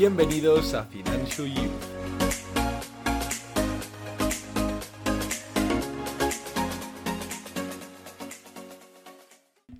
Bienvenidos 0.00 0.74
a 0.74 0.84
Financial 0.84 1.52
You. 1.52 1.62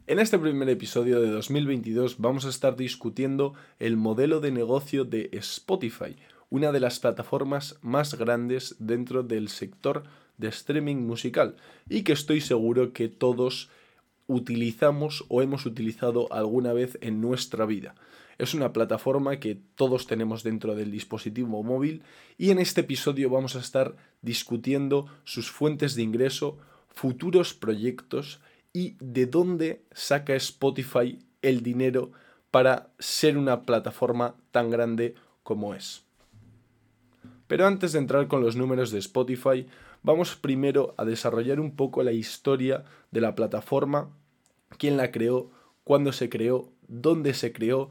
En 0.09 0.19
este 0.19 0.37
primer 0.41 0.69
episodio 0.71 1.21
de 1.21 1.31
2022 1.31 2.19
vamos 2.19 2.46
a 2.46 2.49
estar 2.49 2.75
discutiendo 2.75 3.55
el 3.79 3.96
modelo 3.96 4.41
de 4.41 4.51
negocio 4.51 5.05
de 5.05 5.31
Spotify, 5.35 6.17
una 6.50 6.73
de 6.73 6.80
las 6.80 6.98
plataformas 6.98 7.79
más 7.82 8.19
grandes 8.19 8.75
dentro 8.80 9.23
del 9.23 9.48
sector 9.48 10.03
de 10.37 10.48
streaming 10.48 10.96
musical 10.96 11.55
y 11.89 12.03
que 12.03 12.14
estoy 12.14 12.41
seguro 12.41 12.93
que 12.93 13.09
todos 13.09 13.71
utilizamos 14.27 15.25
o 15.29 15.43
hemos 15.43 15.64
utilizado 15.64 16.27
alguna 16.33 16.73
vez 16.73 16.98
en 17.03 17.21
nuestra 17.21 17.66
vida. 17.66 17.95
Es 18.38 18.55
una 18.55 18.73
plataforma 18.73 19.41
que 19.41 19.60
todos 19.74 20.06
tenemos 20.06 20.45
dentro 20.45 20.77
del 20.77 20.92
dispositivo 20.92 21.65
móvil 21.65 22.05
y 22.38 22.51
en 22.51 22.60
este 22.60 22.83
episodio 22.83 23.29
vamos 23.29 23.56
a 23.56 23.59
estar 23.59 23.96
discutiendo 24.23 25.06
sus 25.24 25.51
fuentes 25.51 25.96
de 25.96 26.02
ingreso, 26.02 26.56
futuros 26.88 27.52
proyectos 27.52 28.41
y 28.73 28.96
de 29.01 29.27
dónde 29.27 29.82
saca 29.91 30.37
Spotify 30.37 31.19
el 31.43 31.65
dinero 31.65 32.12
para 32.52 32.91
ser 33.01 33.37
una 33.37 33.62
plataforma 33.62 34.37
tan 34.52 34.70
grande 34.70 35.16
como 35.43 35.74
es. 35.74 36.05
Pero 37.48 37.66
antes 37.66 37.93
de 37.93 37.98
entrar 37.98 38.29
con 38.29 38.41
los 38.41 38.55
números 38.55 38.93
de 38.93 39.01
Spotify, 39.01 39.66
vamos 40.05 40.37
primero 40.37 40.95
a 40.96 41.05
desarrollar 41.05 41.59
un 41.59 41.74
poco 41.74 42.05
la 42.05 42.12
historia 42.12 42.84
de 43.10 43.20
la 43.20 43.34
plataforma, 43.34 44.10
quién 44.79 44.96
la 44.96 45.10
creó, 45.10 45.51
cuándo 45.82 46.12
se 46.12 46.29
creó, 46.29 46.70
dónde 46.87 47.34
se 47.34 47.52
creó 47.52 47.88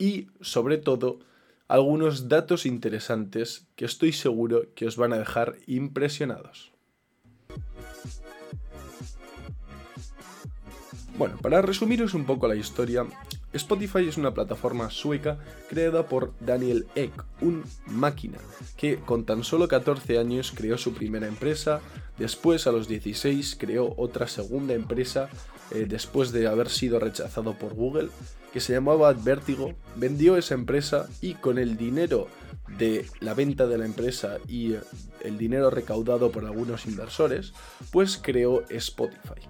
y, 0.00 0.28
sobre 0.40 0.78
todo, 0.78 1.20
algunos 1.68 2.28
datos 2.28 2.66
interesantes 2.66 3.68
que 3.76 3.84
estoy 3.84 4.12
seguro 4.12 4.62
que 4.74 4.86
os 4.86 4.96
van 4.96 5.12
a 5.12 5.18
dejar 5.18 5.56
impresionados. 5.68 6.72
Bueno, 11.16 11.36
para 11.36 11.60
resumiros 11.60 12.14
un 12.14 12.24
poco 12.24 12.48
la 12.48 12.56
historia, 12.56 13.04
Spotify 13.52 14.08
es 14.08 14.16
una 14.16 14.32
plataforma 14.32 14.88
sueca 14.90 15.38
creada 15.68 16.06
por 16.06 16.32
Daniel 16.40 16.86
Ek, 16.94 17.12
un 17.42 17.62
máquina, 17.86 18.38
que 18.78 18.96
con 18.96 19.26
tan 19.26 19.44
solo 19.44 19.68
14 19.68 20.18
años 20.18 20.50
creó 20.56 20.78
su 20.78 20.94
primera 20.94 21.26
empresa, 21.26 21.82
después 22.20 22.68
a 22.68 22.72
los 22.72 22.86
16 22.86 23.56
creó 23.58 23.94
otra 23.96 24.28
segunda 24.28 24.74
empresa, 24.74 25.28
eh, 25.72 25.86
después 25.88 26.30
de 26.30 26.46
haber 26.46 26.68
sido 26.68 27.00
rechazado 27.00 27.54
por 27.58 27.74
Google, 27.74 28.10
que 28.52 28.60
se 28.60 28.74
llamaba 28.74 29.12
Vertigo, 29.12 29.72
vendió 29.96 30.36
esa 30.36 30.54
empresa 30.54 31.08
y 31.20 31.34
con 31.34 31.58
el 31.58 31.76
dinero 31.76 32.28
de 32.78 33.06
la 33.20 33.34
venta 33.34 33.66
de 33.66 33.78
la 33.78 33.86
empresa 33.86 34.38
y 34.46 34.74
el 35.22 35.38
dinero 35.38 35.70
recaudado 35.70 36.30
por 36.30 36.44
algunos 36.44 36.86
inversores, 36.86 37.52
pues 37.90 38.18
creó 38.22 38.62
Spotify. 38.68 39.40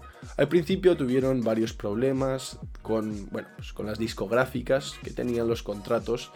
Al 0.41 0.49
principio 0.49 0.97
tuvieron 0.97 1.45
varios 1.45 1.75
problemas 1.75 2.59
con, 2.81 3.29
bueno, 3.29 3.49
pues 3.57 3.75
con 3.75 3.85
las 3.85 3.99
discográficas 3.99 4.95
que 5.03 5.11
tenían 5.11 5.47
los 5.49 5.63
contratos 5.63 6.33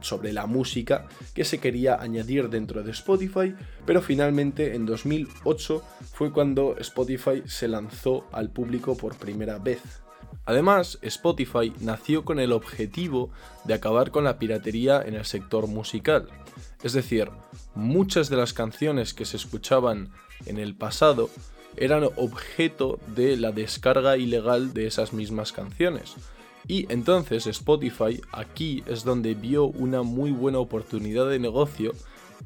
sobre 0.00 0.32
la 0.32 0.46
música 0.46 1.06
que 1.34 1.44
se 1.44 1.60
quería 1.60 2.02
añadir 2.02 2.48
dentro 2.48 2.82
de 2.82 2.90
Spotify, 2.90 3.54
pero 3.86 4.02
finalmente 4.02 4.74
en 4.74 4.86
2008 4.86 5.84
fue 6.14 6.32
cuando 6.32 6.74
Spotify 6.78 7.44
se 7.46 7.68
lanzó 7.68 8.26
al 8.32 8.50
público 8.50 8.96
por 8.96 9.14
primera 9.14 9.58
vez. 9.58 9.80
Además, 10.44 10.98
Spotify 11.00 11.72
nació 11.78 12.24
con 12.24 12.40
el 12.40 12.50
objetivo 12.50 13.30
de 13.62 13.74
acabar 13.74 14.10
con 14.10 14.24
la 14.24 14.40
piratería 14.40 15.00
en 15.00 15.14
el 15.14 15.26
sector 15.26 15.68
musical. 15.68 16.26
Es 16.82 16.92
decir, 16.92 17.30
muchas 17.76 18.28
de 18.30 18.36
las 18.36 18.52
canciones 18.52 19.14
que 19.14 19.26
se 19.26 19.36
escuchaban 19.36 20.10
en 20.46 20.58
el 20.58 20.74
pasado 20.74 21.30
eran 21.76 22.04
objeto 22.16 22.98
de 23.14 23.36
la 23.36 23.52
descarga 23.52 24.16
ilegal 24.16 24.74
de 24.74 24.86
esas 24.86 25.12
mismas 25.12 25.52
canciones. 25.52 26.14
Y 26.66 26.90
entonces 26.92 27.46
Spotify 27.46 28.20
aquí 28.32 28.82
es 28.86 29.04
donde 29.04 29.34
vio 29.34 29.66
una 29.66 30.02
muy 30.02 30.30
buena 30.30 30.58
oportunidad 30.58 31.28
de 31.28 31.38
negocio 31.38 31.92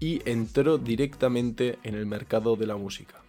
y 0.00 0.21
entró 0.28 0.78
directamente 0.78 1.78
en 1.83 1.94
el 1.94 2.06
mercado 2.06 2.56
de 2.56 2.66
la 2.66 2.77
música. 2.77 3.22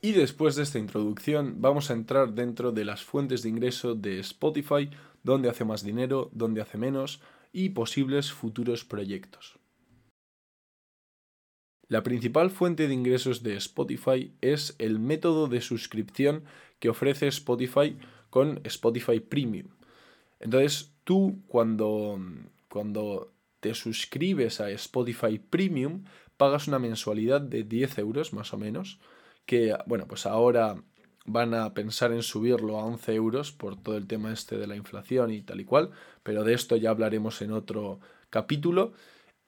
Y 0.00 0.12
después 0.12 0.54
de 0.54 0.62
esta 0.62 0.78
introducción 0.78 1.56
vamos 1.58 1.90
a 1.90 1.94
entrar 1.94 2.32
dentro 2.32 2.70
de 2.70 2.84
las 2.84 3.02
fuentes 3.02 3.42
de 3.42 3.48
ingreso 3.48 3.94
de 3.94 4.20
Spotify, 4.20 4.90
dónde 5.24 5.48
hace 5.48 5.64
más 5.64 5.82
dinero, 5.82 6.30
dónde 6.32 6.60
hace 6.60 6.78
menos 6.78 7.20
y 7.52 7.70
posibles 7.70 8.32
futuros 8.32 8.84
proyectos. 8.84 9.58
La 11.88 12.02
principal 12.02 12.50
fuente 12.50 12.86
de 12.86 12.92
ingresos 12.92 13.42
de 13.42 13.56
Spotify 13.56 14.34
es 14.42 14.76
el 14.78 14.98
método 14.98 15.48
de 15.48 15.62
suscripción 15.62 16.44
que 16.80 16.90
ofrece 16.90 17.28
Spotify 17.28 17.96
con 18.28 18.60
Spotify 18.64 19.20
Premium. 19.20 19.68
Entonces 20.38 20.92
tú 21.04 21.42
cuando, 21.48 22.20
cuando 22.68 23.32
te 23.60 23.74
suscribes 23.74 24.60
a 24.60 24.70
Spotify 24.70 25.38
Premium 25.38 26.04
pagas 26.36 26.68
una 26.68 26.78
mensualidad 26.78 27.40
de 27.40 27.64
10 27.64 27.98
euros 27.98 28.34
más 28.34 28.52
o 28.52 28.58
menos, 28.58 29.00
que 29.46 29.74
bueno, 29.86 30.06
pues 30.06 30.26
ahora 30.26 30.82
van 31.24 31.54
a 31.54 31.72
pensar 31.72 32.12
en 32.12 32.22
subirlo 32.22 32.78
a 32.78 32.84
11 32.84 33.14
euros 33.14 33.50
por 33.50 33.82
todo 33.82 33.96
el 33.96 34.06
tema 34.06 34.30
este 34.32 34.58
de 34.58 34.66
la 34.66 34.76
inflación 34.76 35.30
y 35.30 35.40
tal 35.40 35.60
y 35.60 35.64
cual, 35.64 35.90
pero 36.22 36.44
de 36.44 36.52
esto 36.52 36.76
ya 36.76 36.90
hablaremos 36.90 37.40
en 37.40 37.52
otro 37.52 37.98
capítulo. 38.28 38.92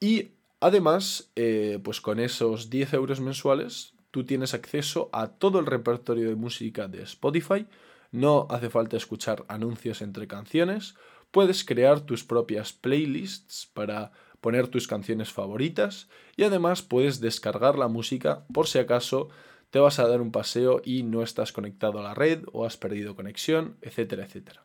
Y 0.01 0.40
Además, 0.61 1.31
eh, 1.37 1.79
pues 1.83 2.03
con 2.03 2.21
esos 2.21 2.69
10 2.69 2.93
euros 2.93 3.21
mensuales, 3.21 3.95
tú 4.11 4.25
tienes 4.25 4.53
acceso 4.53 5.09
a 5.13 5.29
todo 5.29 5.59
el 5.59 5.67
repertorio 5.67 6.29
de 6.29 6.35
música 6.35 6.87
de 6.87 7.03
Spotify. 7.03 7.67
No 8.13 8.47
hace 8.51 8.69
falta 8.69 8.99
escuchar 8.99 9.45
anuncios 9.49 10.03
entre 10.03 10.29
canciones. 10.29 10.95
Puedes 11.31 11.65
crear 11.65 12.01
tus 12.01 12.25
propias 12.25 12.75
playlists 12.75 13.71
para 13.73 14.13
poner 14.43 14.69
tus 14.69 14.87
canciones 14.87 15.33
favoritas 15.33 16.09
y 16.37 16.45
además 16.45 16.83
puedes 16.83 17.21
descargar 17.21 17.79
la 17.79 17.89
música 17.89 18.45
por 18.53 18.67
si 18.67 18.79
acaso 18.79 19.29
te 19.71 19.79
vas 19.79 19.99
a 19.99 20.09
dar 20.09 20.21
un 20.21 20.33
paseo 20.33 20.83
y 20.85 21.05
no 21.05 21.23
estás 21.23 21.53
conectado 21.53 22.01
a 22.01 22.03
la 22.03 22.15
red 22.15 22.43
o 22.53 22.67
has 22.67 22.77
perdido 22.77 23.15
conexión, 23.15 23.77
etcétera, 23.83 24.25
etcétera. 24.25 24.65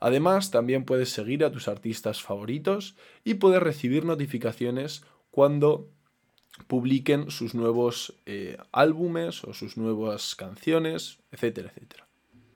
Además, 0.00 0.50
también 0.50 0.84
puedes 0.84 1.10
seguir 1.10 1.44
a 1.44 1.52
tus 1.52 1.68
artistas 1.68 2.20
favoritos 2.20 2.96
y 3.22 3.34
puedes 3.34 3.62
recibir 3.62 4.04
notificaciones 4.04 5.04
cuando 5.32 5.88
publiquen 6.68 7.30
sus 7.30 7.54
nuevos 7.54 8.14
eh, 8.26 8.58
álbumes 8.70 9.42
o 9.42 9.54
sus 9.54 9.76
nuevas 9.76 10.36
canciones, 10.36 11.18
etcétera, 11.32 11.72
etcétera. 11.74 12.06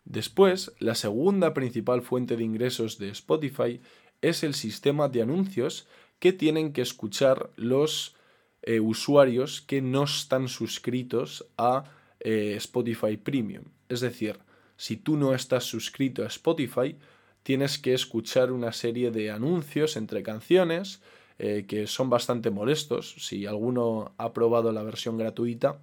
Después, 0.05 0.73
la 0.79 0.95
segunda 0.95 1.53
principal 1.53 2.03
fuente 2.03 2.37
de 2.37 2.45
ingresos 2.45 2.99
de 2.99 3.09
Spotify 3.09 3.81
es 4.23 4.45
el 4.45 4.55
sistema 4.55 5.09
de 5.09 5.23
anuncios 5.23 5.89
que 6.21 6.33
tienen 6.33 6.73
que 6.73 6.83
escuchar 6.83 7.51
los 7.57 8.15
eh, 8.63 8.79
usuarios 8.79 9.63
que 9.63 9.83
no 9.83 10.05
están 10.05 10.49
suscritos 10.49 11.47
a 11.57 11.85
eh, 12.21 12.55
Spotify 12.57 13.17
Premium. 13.17 13.65
Es 13.89 14.01
decir, 14.01 14.39
si 14.77 14.97
tú 14.97 15.17
no 15.17 15.35
estás 15.35 15.65
suscrito 15.65 16.23
a 16.23 16.27
Spotify, 16.27 16.97
tienes 17.43 17.79
que 17.79 17.95
escuchar 17.95 18.53
una 18.53 18.73
serie 18.73 19.11
de 19.11 19.31
anuncios 19.31 19.97
entre 19.97 20.23
canciones 20.23 21.01
eh, 21.39 21.65
que 21.69 21.87
son 21.87 22.11
bastante 22.11 22.51
molestos. 22.51 23.15
Si 23.19 23.47
alguno 23.47 24.15
ha 24.19 24.33
probado 24.33 24.73
la 24.73 24.83
versión 24.83 25.19
gratuita, 25.19 25.81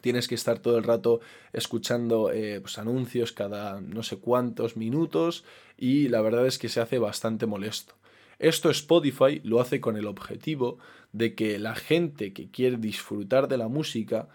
tienes 0.00 0.28
que 0.28 0.34
estar 0.34 0.58
todo 0.60 0.78
el 0.78 0.84
rato 0.84 1.20
escuchando 1.52 2.30
eh, 2.30 2.60
pues, 2.60 2.78
anuncios 2.78 3.32
cada 3.32 3.80
no 3.80 4.02
sé 4.02 4.18
cuántos 4.18 4.76
minutos 4.76 5.44
y 5.76 6.08
la 6.08 6.20
verdad 6.20 6.46
es 6.46 6.58
que 6.58 6.68
se 6.68 6.80
hace 6.80 6.98
bastante 6.98 7.46
molesto. 7.46 7.94
Esto 8.38 8.70
Spotify 8.70 9.40
lo 9.42 9.60
hace 9.60 9.80
con 9.80 9.96
el 9.96 10.06
objetivo 10.06 10.78
de 11.12 11.34
que 11.34 11.58
la 11.58 11.74
gente 11.74 12.32
que 12.32 12.50
quiere 12.50 12.76
disfrutar 12.76 13.48
de 13.48 13.58
la 13.58 13.68
música 13.68 14.28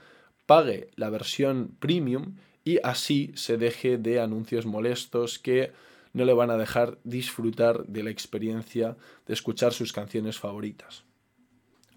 pague 0.45 0.89
la 0.95 1.09
versión 1.09 1.75
premium 1.79 2.35
y 2.65 2.79
así 2.83 3.31
se 3.35 3.57
deje 3.57 3.97
de 3.97 4.19
anuncios 4.19 4.65
molestos 4.65 5.39
que 5.39 5.71
no 6.13 6.25
le 6.25 6.33
van 6.33 6.51
a 6.51 6.57
dejar 6.57 6.99
disfrutar 7.03 7.85
de 7.87 8.03
la 8.03 8.11
experiencia 8.11 8.95
de 9.25 9.33
escuchar 9.33 9.73
sus 9.73 9.91
canciones 9.91 10.39
favoritas. 10.39 11.03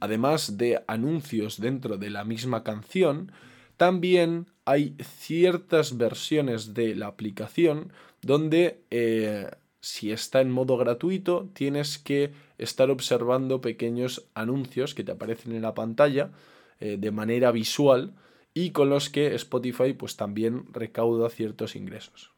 Además 0.00 0.58
de 0.58 0.82
anuncios 0.86 1.60
dentro 1.60 1.96
de 1.96 2.10
la 2.10 2.24
misma 2.24 2.62
canción, 2.64 3.32
también 3.76 4.46
hay 4.64 4.96
ciertas 5.02 5.96
versiones 5.96 6.74
de 6.74 6.94
la 6.94 7.06
aplicación 7.06 7.92
donde 8.22 8.82
eh, 8.90 9.50
si 9.80 10.10
está 10.10 10.40
en 10.40 10.50
modo 10.50 10.76
gratuito 10.76 11.48
tienes 11.52 11.98
que 11.98 12.32
estar 12.58 12.90
observando 12.90 13.60
pequeños 13.60 14.26
anuncios 14.34 14.94
que 14.94 15.04
te 15.04 15.12
aparecen 15.12 15.52
en 15.52 15.62
la 15.62 15.74
pantalla 15.74 16.32
eh, 16.80 16.96
de 16.98 17.10
manera 17.10 17.52
visual 17.52 18.14
y 18.52 18.70
con 18.70 18.88
los 18.90 19.10
que 19.10 19.34
Spotify 19.34 19.92
pues 19.92 20.16
también 20.16 20.64
recauda 20.72 21.28
ciertos 21.28 21.76
ingresos. 21.76 22.35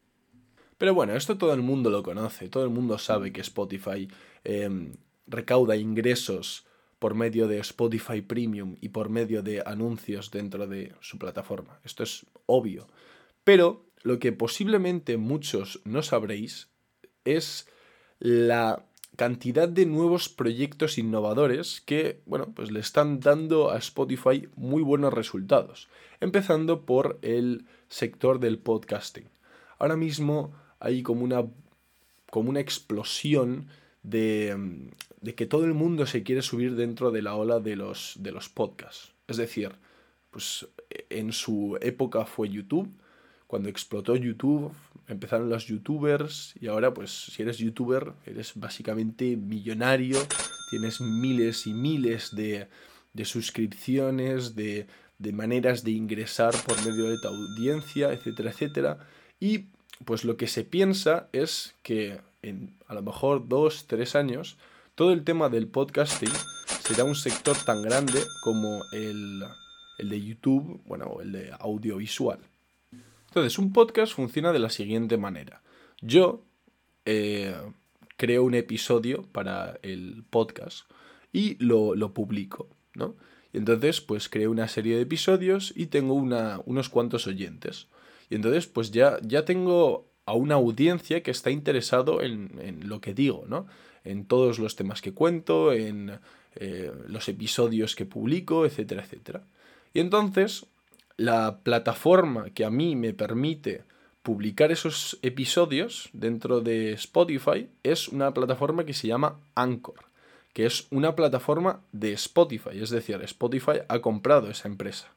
Pero 0.78 0.94
bueno, 0.94 1.14
esto 1.14 1.36
todo 1.36 1.52
el 1.52 1.62
mundo 1.62 1.90
lo 1.90 2.02
conoce, 2.02 2.48
todo 2.48 2.64
el 2.64 2.70
mundo 2.70 2.98
sabe 2.98 3.32
que 3.32 3.40
Spotify 3.40 4.08
em, 4.44 4.94
recauda 5.26 5.76
ingresos 5.76 6.66
por 6.98 7.14
medio 7.14 7.48
de 7.48 7.58
Spotify 7.58 8.22
Premium 8.22 8.76
y 8.80 8.90
por 8.90 9.08
medio 9.08 9.42
de 9.42 9.62
anuncios 9.66 10.30
dentro 10.30 10.66
de 10.66 10.94
su 11.00 11.18
plataforma. 11.18 11.80
Esto 11.84 12.02
es 12.02 12.26
obvio. 12.46 12.86
Pero 13.44 13.86
lo 14.02 14.18
que 14.18 14.32
posiblemente 14.32 15.16
muchos 15.16 15.80
no 15.84 16.02
sabréis 16.02 16.68
es 17.24 17.68
la 18.18 18.84
cantidad 19.16 19.68
de 19.68 19.84
nuevos 19.84 20.28
proyectos 20.28 20.96
innovadores 20.96 21.80
que, 21.80 22.22
bueno, 22.24 22.52
pues 22.54 22.70
le 22.70 22.80
están 22.80 23.18
dando 23.18 23.70
a 23.70 23.78
Spotify 23.78 24.48
muy 24.54 24.82
buenos 24.82 25.12
resultados, 25.12 25.88
empezando 26.20 26.86
por 26.86 27.18
el 27.22 27.66
sector 27.88 28.38
del 28.38 28.58
podcasting. 28.58 29.28
Ahora 29.78 29.96
mismo 29.96 30.52
hay 30.80 31.02
como 31.02 31.24
una, 31.24 31.44
como 32.30 32.50
una 32.50 32.60
explosión 32.60 33.68
de, 34.02 34.88
de, 35.20 35.34
que 35.34 35.46
todo 35.46 35.64
el 35.64 35.74
mundo 35.74 36.06
se 36.06 36.22
quiere 36.22 36.42
subir 36.42 36.76
dentro 36.76 37.10
de 37.10 37.22
la 37.22 37.34
ola 37.34 37.60
de 37.60 37.76
los, 37.76 38.14
de 38.18 38.32
los 38.32 38.48
podcasts. 38.48 39.12
Es 39.26 39.36
decir, 39.36 39.72
pues 40.30 40.66
en 41.10 41.32
su 41.32 41.78
época 41.80 42.24
fue 42.24 42.48
YouTube, 42.48 42.90
cuando 43.46 43.70
explotó 43.70 44.14
YouTube, 44.14 44.72
empezaron 45.08 45.48
los 45.48 45.66
youtubers 45.66 46.54
y 46.60 46.66
ahora 46.66 46.92
pues 46.92 47.10
si 47.10 47.42
eres 47.42 47.56
youtuber 47.56 48.12
eres 48.26 48.52
básicamente 48.54 49.36
millonario, 49.36 50.18
tienes 50.70 51.00
miles 51.00 51.66
y 51.66 51.72
miles 51.72 52.34
de, 52.36 52.68
de 53.14 53.24
suscripciones, 53.24 54.54
de, 54.54 54.86
de, 55.18 55.32
maneras 55.32 55.82
de 55.82 55.92
ingresar 55.92 56.54
por 56.66 56.76
medio 56.84 57.08
de 57.10 57.16
tu 57.18 57.28
audiencia, 57.28 58.12
etcétera, 58.12 58.50
etcétera. 58.50 58.98
Y 59.40 59.64
pues 60.04 60.24
lo 60.24 60.36
que 60.36 60.46
se 60.46 60.64
piensa 60.64 61.28
es 61.32 61.74
que 61.82 62.20
en 62.42 62.76
a 62.86 62.94
lo 62.94 63.02
mejor 63.02 63.48
dos, 63.48 63.86
tres 63.86 64.14
años, 64.16 64.56
todo 64.94 65.12
el 65.12 65.24
tema 65.24 65.48
del 65.48 65.66
podcasting 65.66 66.32
será 66.82 67.04
un 67.04 67.14
sector 67.14 67.56
tan 67.64 67.82
grande 67.82 68.22
como 68.42 68.82
el, 68.92 69.42
el 69.98 70.08
de 70.08 70.24
YouTube, 70.24 70.80
bueno, 70.86 71.18
el 71.20 71.32
de 71.32 71.52
audiovisual. 71.58 72.38
Entonces, 73.28 73.58
un 73.58 73.72
podcast 73.72 74.14
funciona 74.14 74.52
de 74.52 74.58
la 74.58 74.70
siguiente 74.70 75.18
manera. 75.18 75.62
Yo 76.00 76.42
eh, 77.04 77.54
creo 78.16 78.44
un 78.44 78.54
episodio 78.54 79.24
para 79.32 79.78
el 79.82 80.24
podcast 80.30 80.90
y 81.32 81.62
lo, 81.62 81.94
publico, 82.14 82.68
¿no? 82.94 83.14
Y 83.52 83.58
entonces, 83.58 84.00
pues 84.00 84.28
creo 84.28 84.50
una 84.50 84.68
serie 84.68 84.96
de 84.96 85.02
episodios 85.02 85.72
y 85.76 85.86
tengo 85.86 86.14
una, 86.14 86.60
unos 86.64 86.88
cuantos 86.88 87.26
oyentes. 87.26 87.88
Y 88.30 88.34
entonces, 88.34 88.66
pues 88.66 88.90
ya, 88.90 89.18
ya 89.22 89.44
tengo 89.44 90.08
a 90.28 90.34
una 90.34 90.56
audiencia 90.56 91.22
que 91.22 91.30
está 91.30 91.50
interesado 91.50 92.20
en, 92.20 92.80
lo 92.86 93.00
que 93.00 93.14
digo, 93.14 93.44
¿no? 93.48 93.66
En 94.04 94.26
todos 94.26 94.58
los 94.58 94.76
temas 94.76 95.00
que 95.00 95.14
cuento, 95.14 95.72
en 95.72 96.18
eh, 96.54 96.92
los 97.08 97.28
episodios 97.28 97.96
que 97.96 98.04
publico, 98.04 98.66
etcétera, 98.66 99.02
etcétera. 99.02 99.42
Y 99.94 100.00
entonces, 100.00 100.66
la 101.16 101.60
plataforma 101.62 102.50
que 102.50 102.64
a 102.64 102.70
mí 102.70 102.94
me 102.94 103.14
permite 103.14 103.84
publicar 104.22 104.70
esos 104.70 105.18
episodios 105.22 106.10
dentro 106.12 106.60
de 106.60 106.92
Spotify 106.92 107.70
es 107.82 108.08
una 108.08 108.34
plataforma 108.34 108.84
que 108.84 108.92
se 108.92 109.08
llama 109.08 109.40
Anchor, 109.54 110.10
que 110.52 110.66
es 110.66 110.86
una 110.90 111.16
plataforma 111.16 111.80
de 111.92 112.12
Spotify, 112.12 112.78
es 112.80 112.90
decir, 112.90 113.18
Spotify 113.22 113.80
ha 113.88 114.00
comprado 114.00 114.50
esa 114.50 114.68
empresa. 114.68 115.08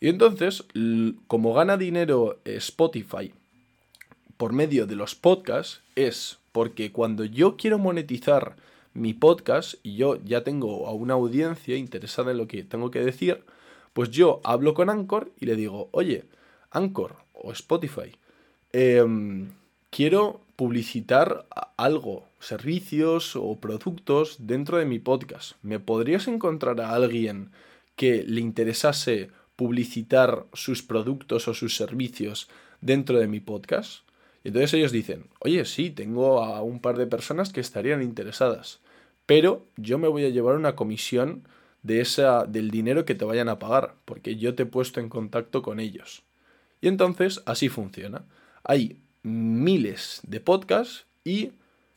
Y 0.00 0.08
entonces, 0.08 0.64
como 1.26 1.54
gana 1.54 1.76
dinero 1.76 2.38
Spotify 2.44 3.32
por 4.36 4.52
medio 4.52 4.86
de 4.86 4.96
los 4.96 5.14
podcasts, 5.14 5.82
es 5.96 6.38
porque 6.52 6.92
cuando 6.92 7.24
yo 7.24 7.56
quiero 7.56 7.78
monetizar 7.78 8.56
mi 8.94 9.14
podcast 9.14 9.74
y 9.82 9.96
yo 9.96 10.22
ya 10.24 10.44
tengo 10.44 10.86
a 10.86 10.92
una 10.92 11.14
audiencia 11.14 11.76
interesada 11.76 12.30
en 12.30 12.38
lo 12.38 12.46
que 12.46 12.62
tengo 12.64 12.90
que 12.90 13.00
decir, 13.00 13.42
pues 13.92 14.10
yo 14.10 14.40
hablo 14.44 14.74
con 14.74 14.90
Anchor 14.90 15.32
y 15.40 15.46
le 15.46 15.56
digo, 15.56 15.88
oye, 15.92 16.24
Anchor 16.70 17.16
o 17.32 17.52
Spotify, 17.52 18.16
em, 18.72 19.50
quiero 19.90 20.40
publicitar 20.56 21.46
algo, 21.76 22.24
servicios 22.40 23.36
o 23.36 23.56
productos 23.56 24.36
dentro 24.38 24.78
de 24.78 24.84
mi 24.84 24.98
podcast. 24.98 25.52
¿Me 25.62 25.80
podrías 25.80 26.28
encontrar 26.28 26.80
a 26.80 26.90
alguien 26.90 27.50
que 27.96 28.22
le 28.24 28.40
interesase 28.40 29.30
publicitar 29.58 30.46
sus 30.52 30.84
productos 30.84 31.48
o 31.48 31.52
sus 31.52 31.76
servicios 31.76 32.48
dentro 32.80 33.18
de 33.18 33.26
mi 33.26 33.40
podcast? 33.40 34.02
Y 34.44 34.48
entonces 34.48 34.72
ellos 34.74 34.92
dicen, 34.92 35.26
oye, 35.40 35.64
sí, 35.64 35.90
tengo 35.90 36.44
a 36.44 36.62
un 36.62 36.78
par 36.78 36.96
de 36.96 37.08
personas 37.08 37.52
que 37.52 37.60
estarían 37.60 38.00
interesadas, 38.00 38.78
pero 39.26 39.66
yo 39.76 39.98
me 39.98 40.06
voy 40.06 40.24
a 40.24 40.28
llevar 40.28 40.54
una 40.54 40.76
comisión 40.76 41.42
de 41.82 42.00
esa, 42.00 42.44
del 42.44 42.70
dinero 42.70 43.04
que 43.04 43.16
te 43.16 43.24
vayan 43.24 43.48
a 43.48 43.58
pagar, 43.58 43.96
porque 44.04 44.36
yo 44.36 44.54
te 44.54 44.62
he 44.62 44.66
puesto 44.66 45.00
en 45.00 45.08
contacto 45.08 45.60
con 45.60 45.80
ellos. 45.80 46.22
Y 46.80 46.86
entonces 46.86 47.42
así 47.44 47.68
funciona. 47.68 48.24
Hay 48.62 49.00
miles 49.24 50.20
de 50.22 50.38
podcasts 50.38 51.06
y 51.24 51.50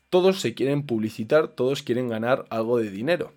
todos 0.10 0.42
se 0.42 0.56
quieren 0.56 0.88
publicitar, 0.88 1.50
todos 1.50 1.84
quieren 1.84 2.10
ganar 2.10 2.46
algo 2.50 2.80
de 2.80 2.90
dinero. 2.90 3.34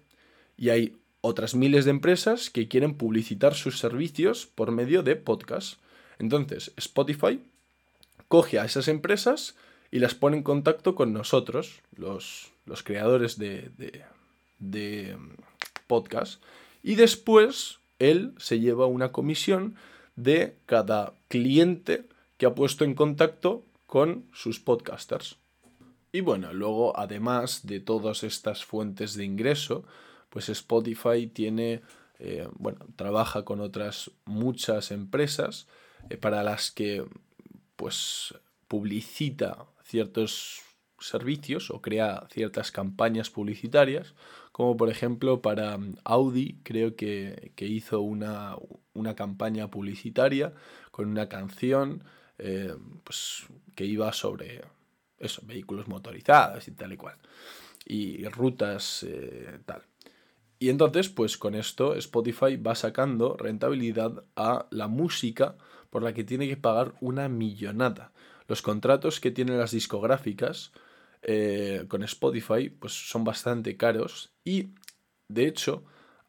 Y 0.57 0.71
hay 0.71 0.97
otras 1.27 1.55
miles 1.55 1.87
de 1.87 1.91
empresas 1.91 2.51
que 2.51 2.69
quieren 2.69 2.99
publicitar 2.99 3.55
sus 3.55 3.79
servicios 3.79 4.47
por 4.47 4.73
medio 4.73 5.03
de 5.03 5.17
podcasts. 5.17 5.79
Entonces, 6.19 6.73
Spotify 6.77 7.41
coge 8.29 8.59
a 8.59 8.67
esas 8.67 8.89
empresas 8.89 9.57
y 9.91 10.01
las 10.01 10.15
pone 10.15 10.37
en 10.37 10.43
contacto 10.43 10.95
con 10.95 11.15
nosotros, 11.15 11.81
los, 11.97 12.53
los 12.67 12.83
creadores 12.83 13.39
de, 13.39 13.71
de 14.59 15.17
podcast. 15.87 16.43
Y 16.83 16.97
después 16.97 17.79
él 17.99 18.35
se 18.37 18.61
lleva 18.61 18.85
una 18.85 19.11
comisión 19.11 19.77
de 20.17 20.59
cada 20.67 21.15
cliente 21.29 22.05
que 22.37 22.45
ha 22.45 22.55
puesto 22.55 22.85
en 22.85 22.95
contacto 22.95 23.65
con 23.87 24.27
sus 24.35 24.61
podcasters. 24.61 25.39
Y 26.13 26.21
bueno, 26.21 26.53
luego 26.53 26.99
además 26.99 27.67
de 27.67 27.81
todas 27.81 28.25
estas 28.25 28.63
fuentes 28.63 29.15
de 29.15 29.25
ingreso, 29.25 29.87
pues 30.35 30.49
Spotify 30.49 31.29
tiene, 31.29 31.81
eh, 32.19 32.49
bueno, 32.55 32.81
trabaja 32.97 33.45
con 33.45 33.61
otras 33.61 34.11
muchas 34.25 34.91
empresas 34.91 35.69
eh, 36.11 36.17
para 36.17 36.43
las 36.43 36.73
que 36.73 37.07
pues 37.77 38.35
publicita 38.67 39.67
ciertos 39.85 40.61
servicios 40.99 41.71
o 41.71 41.81
crea 41.81 42.27
ciertas 42.33 42.73
campañas 42.73 43.31
publicitarias, 43.31 44.15
como 44.51 44.77
por 44.77 44.91
ejemplo 44.91 45.41
para 45.41 45.79
mm, 45.79 45.99
Audi 46.03 46.59
creo 46.65 46.97
que, 46.97 47.53
hizo 47.59 48.01
una, 48.01 48.57
campaña 49.15 49.71
publicitaria 49.71 50.53
con 50.91 51.09
una 51.09 51.29
canción 51.29 52.03
eh, 52.39 52.75
pues, 53.05 53.47
que 53.77 53.85
iba 53.85 54.13
sobre 54.13 54.63
eso, 55.21 55.43
vehículos 55.47 55.87
motorizados 55.87 56.67
y 56.67 56.73
tal 56.73 56.93
y 56.93 56.97
cual, 56.97 57.19
y 57.87 58.27
rutas 58.27 59.07
tal. 59.65 59.85
Y 60.59 60.69
entonces, 60.71 61.09
pues 61.09 61.37
con 61.37 61.55
esto 61.55 61.95
Spotify 61.95 62.57
va 62.57 62.75
sacando 62.75 63.37
rentabilidad 63.37 64.25
a 64.37 64.67
la 64.71 64.89
música 64.89 65.57
por 65.91 66.03
la 66.03 66.15
que 66.15 66.25
tiene 66.25 66.49
que 66.49 66.57
pagar 66.57 66.95
una 67.01 67.29
millonada. 67.29 68.13
Los 68.49 68.63
contratos 68.63 69.21
que 69.21 69.31
tienen 69.31 69.59
las 69.59 69.73
discográficas 69.73 70.73
eh, 71.23 71.85
con 71.89 72.03
Spotify 72.03 72.69
pues 72.69 72.93
son 72.93 73.25
bastante 73.25 73.77
caros 73.77 74.35
y 74.45 74.69
de 75.29 75.47
hecho 75.47 75.85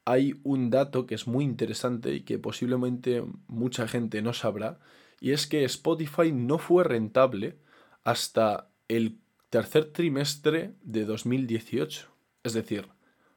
hay 0.06 0.40
un 0.44 0.70
dato 0.70 1.06
que 1.06 1.16
es 1.16 1.28
muy 1.28 1.44
interesante 1.44 2.14
y 2.14 2.22
que 2.22 2.40
posiblemente 2.40 3.24
mucha 3.48 3.88
gente 3.88 4.22
no 4.22 4.34
sabrá 4.34 4.80
y 5.20 5.32
es 5.32 5.48
que 5.48 5.66
Spotify 5.66 6.32
no 6.32 6.58
fue 6.58 6.84
rentable 6.84 7.58
hasta 8.04 8.70
el 8.88 9.18
tercer 9.50 9.86
trimestre 9.92 10.76
de 10.82 11.06
2018. 11.06 12.08
Es 12.44 12.54
decir, 12.54 12.88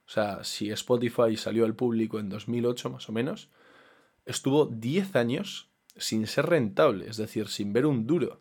o 0.08 0.10
sea, 0.10 0.42
si 0.42 0.70
Spotify 0.70 1.36
salió 1.36 1.66
al 1.66 1.74
público 1.74 2.18
en 2.18 2.30
2008 2.30 2.88
más 2.88 3.10
o 3.10 3.12
menos, 3.12 3.50
estuvo 4.24 4.64
10 4.64 5.14
años 5.16 5.68
sin 5.98 6.26
ser 6.26 6.46
rentable, 6.46 7.06
es 7.10 7.18
decir, 7.18 7.48
sin 7.48 7.74
ver 7.74 7.84
un 7.84 8.06
duro. 8.06 8.40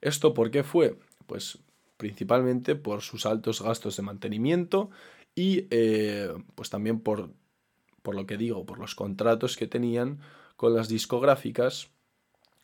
¿Esto 0.00 0.34
por 0.34 0.52
qué 0.52 0.62
fue? 0.62 0.96
Pues 1.26 1.58
principalmente 1.96 2.76
por 2.76 3.02
sus 3.02 3.26
altos 3.26 3.60
gastos 3.60 3.96
de 3.96 4.04
mantenimiento 4.04 4.90
y 5.34 5.66
eh, 5.70 6.32
pues 6.54 6.70
también 6.70 7.00
por, 7.00 7.32
por 8.02 8.14
lo 8.14 8.24
que 8.26 8.36
digo, 8.36 8.64
por 8.64 8.78
los 8.78 8.94
contratos 8.94 9.56
que 9.56 9.66
tenían 9.66 10.20
con 10.56 10.76
las 10.76 10.88
discográficas, 10.88 11.88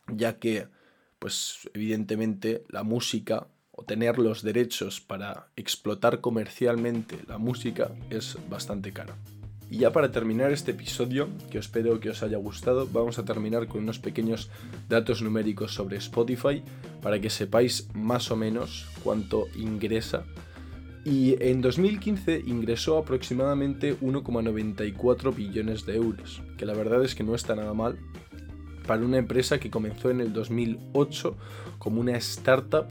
ya 0.07 0.39
que 0.39 0.69
pues 1.19 1.69
evidentemente 1.73 2.63
la 2.69 2.83
música 2.83 3.47
tener 3.81 4.19
los 4.19 4.41
derechos 4.41 5.01
para 5.01 5.47
explotar 5.55 6.21
comercialmente 6.21 7.19
la 7.27 7.37
música 7.37 7.91
es 8.09 8.37
bastante 8.49 8.91
caro. 8.91 9.13
Y 9.69 9.77
ya 9.77 9.93
para 9.93 10.11
terminar 10.11 10.51
este 10.51 10.71
episodio, 10.71 11.29
que 11.49 11.57
espero 11.57 11.99
que 11.99 12.09
os 12.09 12.23
haya 12.23 12.37
gustado, 12.37 12.87
vamos 12.91 13.19
a 13.19 13.25
terminar 13.25 13.67
con 13.67 13.83
unos 13.83 13.99
pequeños 13.99 14.49
datos 14.89 15.21
numéricos 15.21 15.73
sobre 15.73 15.97
Spotify 15.97 16.61
para 17.01 17.21
que 17.21 17.29
sepáis 17.29 17.87
más 17.93 18.31
o 18.31 18.35
menos 18.35 18.87
cuánto 19.03 19.47
ingresa 19.55 20.25
y 21.03 21.35
en 21.43 21.61
2015 21.61 22.43
ingresó 22.45 22.97
aproximadamente 22.97 23.99
1,94 23.99 25.35
billones 25.35 25.85
de 25.85 25.95
euros, 25.95 26.41
que 26.57 26.65
la 26.65 26.73
verdad 26.73 27.03
es 27.03 27.15
que 27.15 27.23
no 27.23 27.33
está 27.33 27.55
nada 27.55 27.73
mal 27.73 27.97
para 28.85 29.03
una 29.03 29.17
empresa 29.17 29.59
que 29.59 29.71
comenzó 29.71 30.11
en 30.11 30.21
el 30.21 30.33
2008 30.33 31.37
como 31.79 32.01
una 32.01 32.17
startup 32.17 32.87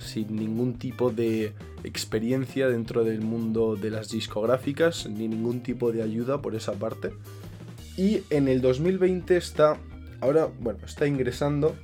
sin 0.00 0.36
ningún 0.36 0.78
tipo 0.78 1.10
de 1.10 1.52
experiencia 1.84 2.68
dentro 2.68 3.04
del 3.04 3.20
mundo 3.20 3.76
de 3.76 3.90
las 3.90 4.08
discográficas 4.10 5.08
ni 5.08 5.28
ningún 5.28 5.60
tipo 5.60 5.92
de 5.92 6.02
ayuda 6.02 6.42
por 6.42 6.56
esa 6.56 6.72
parte. 6.72 7.12
Y 7.96 8.22
en 8.30 8.48
el 8.48 8.60
2020 8.60 9.36
está 9.36 9.78
ahora, 10.20 10.48
bueno, 10.60 10.80
está 10.84 11.06
ingresando 11.06 11.76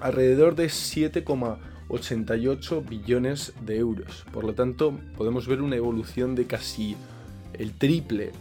alrededor 0.00 0.54
de 0.54 0.66
7,88 0.66 2.88
billones 2.88 3.52
de 3.64 3.78
euros. 3.78 4.24
Por 4.32 4.44
lo 4.44 4.54
tanto, 4.54 4.96
podemos 5.16 5.46
ver 5.46 5.62
una 5.62 5.76
evolución 5.76 6.34
de 6.34 6.46
casi 6.46 6.96
el 7.54 7.72
triple 7.72 8.32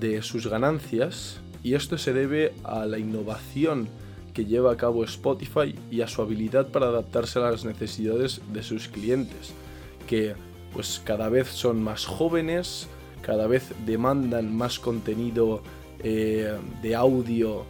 de 0.00 0.22
sus 0.22 0.46
ganancias 0.48 1.40
y 1.62 1.74
esto 1.74 1.98
se 1.98 2.12
debe 2.12 2.52
a 2.64 2.86
la 2.86 2.98
innovación 2.98 3.88
que 4.36 4.44
lleva 4.44 4.70
a 4.70 4.76
cabo 4.76 5.02
Spotify 5.02 5.74
y 5.90 6.02
a 6.02 6.08
su 6.08 6.20
habilidad 6.20 6.68
para 6.68 6.88
adaptarse 6.88 7.38
a 7.38 7.50
las 7.50 7.64
necesidades 7.64 8.42
de 8.52 8.62
sus 8.62 8.86
clientes, 8.88 9.54
que 10.06 10.34
pues 10.74 11.00
cada 11.02 11.30
vez 11.30 11.48
son 11.48 11.82
más 11.82 12.04
jóvenes, 12.04 12.86
cada 13.22 13.46
vez 13.46 13.72
demandan 13.86 14.54
más 14.54 14.78
contenido 14.78 15.62
eh, 16.00 16.54
de 16.82 16.94
audio 16.94 17.64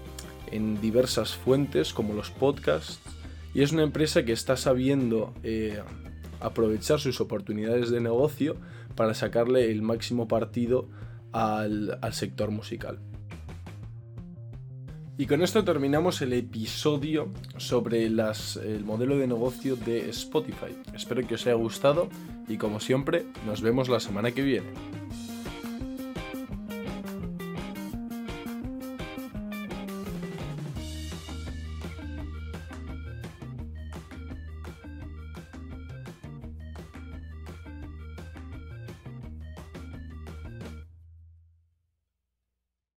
en 0.50 0.80
diversas 0.80 1.36
fuentes 1.36 1.92
como 1.92 2.14
los 2.14 2.32
podcasts 2.32 2.98
y 3.54 3.62
es 3.62 3.70
una 3.70 3.84
empresa 3.84 4.24
que 4.24 4.32
está 4.32 4.56
sabiendo 4.56 5.32
eh, 5.44 5.80
aprovechar 6.40 6.98
sus 6.98 7.20
oportunidades 7.20 7.90
de 7.90 8.00
negocio 8.00 8.56
para 8.96 9.14
sacarle 9.14 9.70
el 9.70 9.82
máximo 9.82 10.26
partido 10.26 10.88
al, 11.30 11.96
sector 12.10 12.50
musical. 12.50 12.98
Y 15.18 15.26
con 15.26 15.40
esto 15.40 15.64
terminamos 15.64 16.20
el 16.20 16.34
episodio 16.34 17.32
sobre 17.56 18.04
el 18.04 18.84
modelo 18.84 19.16
de 19.16 19.26
negocio 19.26 19.74
de 19.76 20.10
Spotify. 20.10 20.76
Espero 20.94 21.26
que 21.26 21.36
os 21.36 21.46
haya 21.46 21.54
gustado 21.54 22.10
y 22.48 22.58
como 22.58 22.80
siempre 22.80 23.24
nos 23.46 23.62
vemos 23.62 23.88
la 23.88 23.98
semana 23.98 24.32
que 24.32 24.42
viene. 24.42 24.68